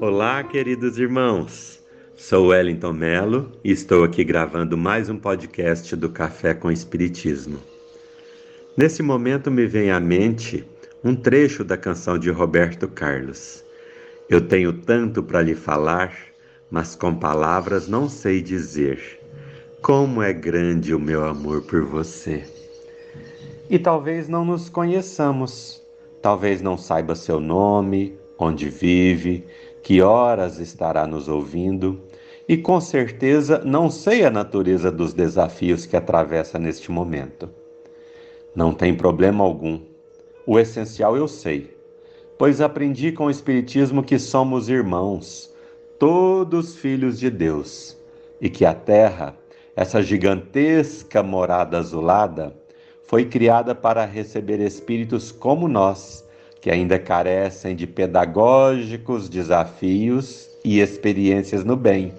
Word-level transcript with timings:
Olá, 0.00 0.42
queridos 0.42 0.98
irmãos. 0.98 1.78
Sou 2.16 2.48
Wellington 2.48 2.92
Melo 2.92 3.52
e 3.62 3.70
estou 3.70 4.02
aqui 4.02 4.24
gravando 4.24 4.76
mais 4.76 5.10
um 5.10 5.16
podcast 5.18 5.94
do 5.94 6.08
Café 6.08 6.54
com 6.54 6.70
Espiritismo. 6.70 7.58
Nesse 8.76 9.02
momento 9.02 9.50
me 9.50 9.66
vem 9.66 9.90
à 9.90 10.00
mente 10.00 10.66
um 11.04 11.14
trecho 11.14 11.62
da 11.62 11.76
canção 11.76 12.18
de 12.18 12.30
Roberto 12.30 12.88
Carlos. 12.88 13.62
Eu 14.28 14.40
tenho 14.40 14.72
tanto 14.72 15.22
para 15.22 15.42
lhe 15.42 15.54
falar, 15.54 16.14
mas 16.70 16.96
com 16.96 17.14
palavras 17.14 17.86
não 17.86 18.08
sei 18.08 18.40
dizer. 18.40 19.19
Como 19.82 20.22
é 20.22 20.30
grande 20.30 20.94
o 20.94 21.00
meu 21.00 21.24
amor 21.24 21.62
por 21.62 21.82
você. 21.82 22.44
E 23.68 23.78
talvez 23.78 24.28
não 24.28 24.44
nos 24.44 24.68
conheçamos, 24.68 25.82
talvez 26.20 26.60
não 26.60 26.76
saiba 26.76 27.14
seu 27.14 27.40
nome, 27.40 28.14
onde 28.38 28.68
vive, 28.68 29.42
que 29.82 30.02
horas 30.02 30.58
estará 30.58 31.06
nos 31.06 31.28
ouvindo, 31.28 31.98
e 32.46 32.58
com 32.58 32.78
certeza 32.78 33.62
não 33.64 33.90
sei 33.90 34.22
a 34.22 34.30
natureza 34.30 34.92
dos 34.92 35.14
desafios 35.14 35.86
que 35.86 35.96
atravessa 35.96 36.58
neste 36.58 36.90
momento. 36.90 37.48
Não 38.54 38.74
tem 38.74 38.94
problema 38.94 39.42
algum. 39.42 39.80
O 40.46 40.58
essencial 40.58 41.16
eu 41.16 41.26
sei, 41.26 41.74
pois 42.36 42.60
aprendi 42.60 43.12
com 43.12 43.26
o 43.26 43.30
Espiritismo 43.30 44.02
que 44.02 44.18
somos 44.18 44.68
irmãos, 44.68 45.50
todos 45.98 46.76
filhos 46.76 47.18
de 47.18 47.30
Deus, 47.30 47.96
e 48.42 48.50
que 48.50 48.66
a 48.66 48.74
terra, 48.74 49.34
essa 49.74 50.02
gigantesca 50.02 51.22
morada 51.22 51.78
azulada, 51.78 52.54
foi 53.04 53.24
criada 53.24 53.74
para 53.74 54.04
receber 54.04 54.60
espíritos 54.60 55.32
como 55.32 55.66
nós, 55.66 56.24
que 56.60 56.70
ainda 56.70 56.98
carecem 56.98 57.74
de 57.74 57.86
pedagógicos 57.86 59.28
desafios 59.28 60.48
e 60.64 60.80
experiências 60.80 61.64
no 61.64 61.76
bem. 61.76 62.12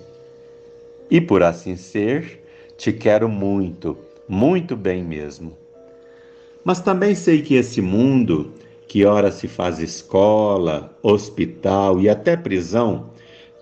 E 1.10 1.22
por 1.22 1.44
assim 1.44 1.76
ser, 1.76 2.44
te 2.78 2.92
quero 2.92 3.30
muito, 3.30 3.98
muito 4.28 4.76
bem 4.76 5.04
mesmo. 5.04 5.56
Mas 6.64 6.80
também 6.80 7.14
sei 7.16 7.42
que 7.42 7.56
esse 7.56 7.82
mundo, 7.82 8.54
que 8.88 9.06
ora 9.06 9.32
se 9.32 9.48
faz 9.48 9.80
escola, 9.80 10.98
hospital 11.04 12.02
e 12.02 12.10
até 12.10 12.36
prisão, 12.36 13.11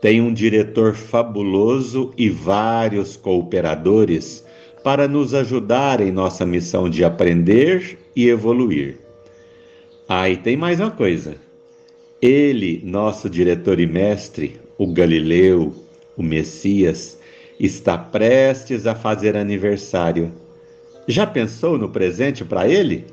tem 0.01 0.21
um 0.21 0.33
diretor 0.33 0.95
fabuloso 0.95 2.13
e 2.17 2.29
vários 2.29 3.17
cooperadores 3.17 4.43
para 4.83 5.07
nos 5.07 5.33
ajudar 5.33 5.99
em 5.99 6.11
nossa 6.11 6.45
missão 6.45 6.89
de 6.89 7.03
aprender 7.03 7.97
e 8.15 8.29
evoluir. 8.29 8.97
Ah, 10.07 10.29
e 10.29 10.37
tem 10.37 10.55
mais 10.55 10.79
uma 10.79 10.91
coisa. 10.91 11.35
Ele, 12.21 12.81
nosso 12.83 13.29
diretor 13.29 13.79
e 13.79 13.85
mestre, 13.85 14.59
o 14.77 14.87
Galileu, 14.87 15.73
o 16.17 16.23
Messias, 16.23 17.19
está 17.59 17.97
prestes 17.97 18.87
a 18.87 18.95
fazer 18.95 19.35
aniversário. 19.35 20.31
Já 21.07 21.27
pensou 21.27 21.77
no 21.77 21.89
presente 21.89 22.45
para 22.45 22.67
ele? 22.67 23.05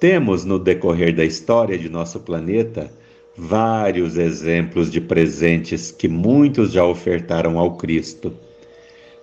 Temos 0.00 0.44
no 0.44 0.58
decorrer 0.58 1.14
da 1.14 1.24
história 1.24 1.78
de 1.78 1.88
nosso 1.88 2.20
planeta 2.20 2.90
vários 3.36 4.16
exemplos 4.16 4.90
de 4.90 5.00
presentes 5.00 5.90
que 5.90 6.08
muitos 6.08 6.72
já 6.72 6.84
ofertaram 6.84 7.58
ao 7.58 7.76
Cristo 7.76 8.32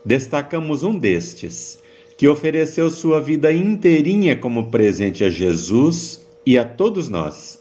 destacamos 0.05 0.83
um 0.83 0.97
destes, 0.97 1.79
que 2.17 2.27
ofereceu 2.27 2.89
sua 2.89 3.19
vida 3.19 3.51
inteirinha 3.51 4.35
como 4.35 4.69
presente 4.69 5.23
a 5.23 5.29
Jesus 5.29 6.25
e 6.45 6.57
a 6.57 6.65
todos 6.65 7.09
nós. 7.09 7.59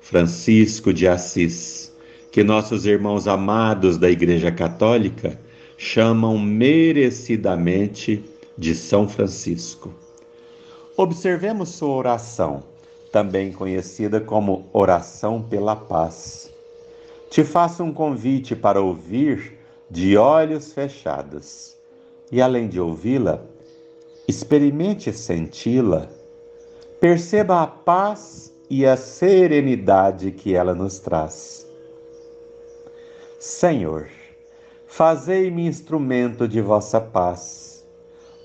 Francisco 0.00 0.92
de 0.92 1.06
Assis, 1.06 1.92
que 2.32 2.42
nossos 2.42 2.86
irmãos 2.86 3.26
amados 3.26 3.98
da 3.98 4.10
Igreja 4.10 4.50
Católica 4.50 5.38
chamam 5.76 6.38
merecidamente 6.38 8.24
de 8.56 8.74
São 8.74 9.08
Francisco. 9.08 9.94
Observemos 10.96 11.70
sua 11.70 11.90
oração, 11.90 12.62
também 13.12 13.52
conhecida 13.52 14.20
como 14.20 14.66
Oração 14.72 15.42
pela 15.42 15.74
Paz. 15.74 16.52
Te 17.30 17.44
faço 17.44 17.82
um 17.82 17.92
convite 17.92 18.56
para 18.56 18.80
ouvir 18.80 19.58
de 19.90 20.16
olhos 20.16 20.72
fechados. 20.72 21.76
E 22.30 22.42
além 22.42 22.68
de 22.68 22.80
ouvi-la, 22.80 23.42
experimente 24.26 25.12
senti-la, 25.12 26.08
perceba 27.00 27.62
a 27.62 27.66
paz 27.66 28.52
e 28.68 28.84
a 28.84 28.96
serenidade 28.96 30.30
que 30.30 30.54
ela 30.54 30.74
nos 30.74 30.98
traz. 30.98 31.66
Senhor, 33.38 34.08
fazei-me 34.86 35.66
instrumento 35.66 36.46
de 36.46 36.60
vossa 36.60 37.00
paz. 37.00 37.86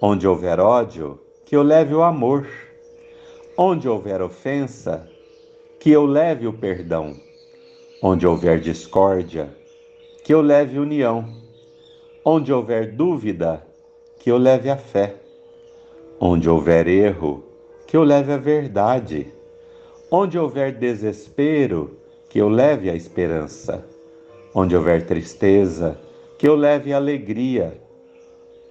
Onde 0.01 0.28
houver 0.28 0.59
ódio, 0.59 1.19
que 1.45 1.56
eu 1.56 1.63
leve 1.63 1.94
o 1.94 2.03
amor. 2.03 2.47
Onde 3.56 3.88
houver 3.88 4.19
ofensa, 4.19 5.08
que 5.80 5.91
eu 5.91 6.08
leve 6.08 6.47
o 6.47 6.53
perdão. 6.53 7.16
Onde 8.02 8.25
houver 8.25 8.59
discórdia, 8.59 9.47
que 10.24 10.34
eu 10.34 10.41
leve 10.41 10.80
união. 10.80 11.24
Onde 12.25 12.52
houver 12.52 12.94
dúvida, 12.94 13.63
que 14.18 14.31
eu 14.31 14.40
leve 14.40 14.72
a 14.72 14.75
fé. 14.75 15.13
Onde 16.19 16.50
houver 16.50 16.88
erro, 16.88 17.44
que 17.86 17.96
eu 17.96 18.03
leve 18.03 18.34
a 18.34 18.38
verdade. 18.38 19.31
Onde 20.09 20.40
houver 20.40 20.72
desespero, 20.72 21.96
que 22.30 22.40
eu 22.40 22.50
leve 22.50 22.90
a 22.90 22.96
esperança. 22.96 23.86
Onde 24.56 24.75
houver 24.75 25.06
tristeza, 25.06 25.96
que 26.40 26.47
eu 26.47 26.56
leve 26.56 26.92
a 26.92 26.97
alegria. 26.97 27.80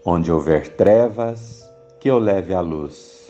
Onde 0.04 0.32
houver 0.32 0.66
trevas, 0.74 1.64
que 2.00 2.10
eu 2.10 2.18
leve 2.18 2.52
a 2.52 2.60
luz. 2.60 3.21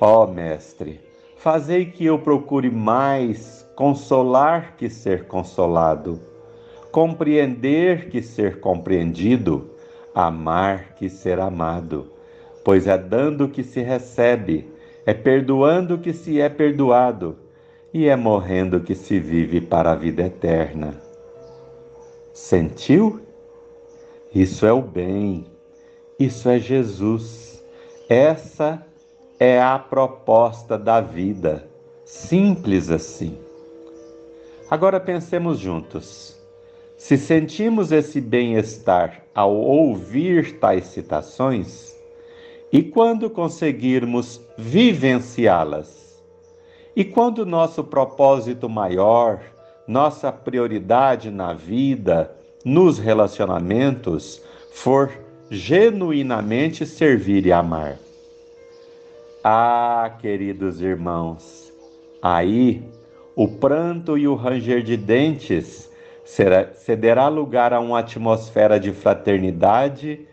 Ó 0.00 0.24
oh, 0.24 0.26
Mestre, 0.26 1.00
fazei 1.36 1.86
que 1.86 2.04
eu 2.04 2.18
procure 2.18 2.70
mais 2.70 3.66
consolar 3.74 4.76
que 4.76 4.88
ser 4.88 5.26
consolado 5.26 6.20
compreender 6.96 8.08
que 8.08 8.22
ser 8.22 8.58
compreendido, 8.58 9.70
amar 10.14 10.94
que 10.94 11.10
ser 11.10 11.38
amado, 11.38 12.10
pois 12.64 12.86
é 12.86 12.96
dando 12.96 13.50
que 13.50 13.62
se 13.62 13.82
recebe, 13.82 14.66
é 15.04 15.12
perdoando 15.12 15.98
que 15.98 16.14
se 16.14 16.40
é 16.40 16.48
perdoado, 16.48 17.36
e 17.92 18.08
é 18.08 18.16
morrendo 18.16 18.80
que 18.80 18.94
se 18.94 19.20
vive 19.20 19.60
para 19.60 19.92
a 19.92 19.94
vida 19.94 20.22
eterna. 20.22 20.98
Sentiu? 22.32 23.20
Isso 24.34 24.64
é 24.64 24.72
o 24.72 24.80
bem, 24.80 25.44
isso 26.18 26.48
é 26.48 26.58
Jesus. 26.58 27.62
Essa 28.08 28.82
é 29.38 29.60
a 29.60 29.78
proposta 29.78 30.78
da 30.78 31.00
vida, 31.00 31.68
simples 32.04 32.90
assim. 32.90 33.36
Agora 34.70 34.98
pensemos 34.98 35.58
juntos. 35.58 36.36
Se 36.96 37.18
sentimos 37.18 37.92
esse 37.92 38.20
bem-estar 38.20 39.22
ao 39.34 39.54
ouvir 39.54 40.58
tais 40.58 40.86
citações, 40.86 41.94
e 42.72 42.82
quando 42.82 43.28
conseguirmos 43.28 44.40
vivenciá-las, 44.56 46.22
e 46.96 47.04
quando 47.04 47.44
nosso 47.44 47.84
propósito 47.84 48.68
maior, 48.68 49.40
nossa 49.86 50.32
prioridade 50.32 51.30
na 51.30 51.52
vida, 51.52 52.34
nos 52.64 52.98
relacionamentos, 52.98 54.42
for 54.72 55.12
genuinamente 55.50 56.86
servir 56.86 57.46
e 57.46 57.52
amar. 57.52 57.98
Ah, 59.48 60.16
queridos 60.18 60.82
irmãos, 60.82 61.72
aí 62.20 62.82
o 63.36 63.46
pranto 63.46 64.18
e 64.18 64.26
o 64.26 64.34
ranger 64.34 64.82
de 64.82 64.96
dentes 64.96 65.88
será, 66.24 66.72
cederá 66.72 67.28
lugar 67.28 67.72
a 67.72 67.78
uma 67.78 68.00
atmosfera 68.00 68.80
de 68.80 68.90
fraternidade 68.90 70.26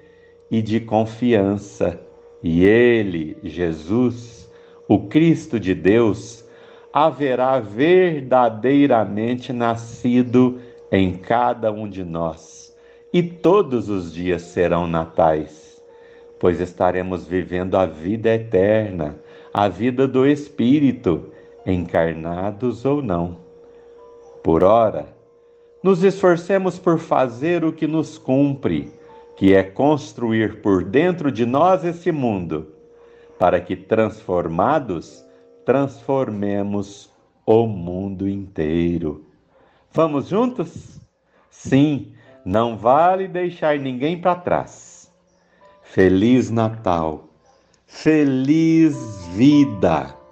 e 0.50 0.63
de 0.63 0.80
confiança. 0.80 2.01
E 2.42 2.65
Ele, 2.65 3.38
Jesus, 3.44 4.51
o 4.88 5.01
Cristo 5.01 5.59
de 5.59 5.75
Deus, 5.75 6.44
haverá 6.92 7.59
verdadeiramente 7.59 9.54
nascido 9.54 10.59
em 10.92 11.13
cada 11.13 11.71
um 11.71 11.88
de 11.88 12.04
nós. 12.04 12.75
E 13.13 13.21
todos 13.21 13.89
os 13.89 14.12
dias 14.12 14.42
serão 14.42 14.88
natais, 14.88 15.73
pois 16.39 16.59
estaremos 16.59 17.25
vivendo 17.25 17.75
a 17.75 17.85
vida 17.85 18.33
eterna, 18.33 19.15
a 19.53 19.68
vida 19.68 20.07
do 20.07 20.25
Espírito, 20.25 21.31
encarnados 21.65 22.85
ou 22.85 23.01
não. 23.01 23.38
Por 24.44 24.63
ora, 24.63 25.07
nos 25.81 26.03
esforcemos 26.03 26.80
por 26.80 26.97
fazer 26.97 27.63
o 27.63 27.74
que 27.74 27.88
nos 27.88 28.18
cumpre, 28.18 28.91
que 29.35 29.53
é 29.53 29.63
construir 29.63 30.62
por 30.62 30.83
dentro 30.83 31.31
de 31.31 31.45
nós 31.45 31.83
esse 31.83 32.12
mundo, 32.12 32.68
para 33.38 33.59
que 33.59 33.75
transformados, 33.75 35.25
transformemos 35.65 37.12
o 37.45 37.65
mundo 37.68 38.27
inteiro. 38.27 39.25
Vamos 39.91 40.30
juntos? 40.30 41.00
Sim, 41.50 42.13
não 42.45 42.77
vale 42.77 43.27
deixar 43.27 43.77
ninguém 43.77 44.19
para 44.19 44.35
trás. 44.35 45.03
Feliz 45.94 46.50
Natal! 46.50 47.19
Feliz 47.86 48.98
vida! 49.36 50.23